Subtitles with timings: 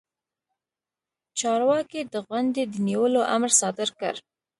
[1.39, 4.13] چارواکي د غونډې د نیولو امر صادر کړ.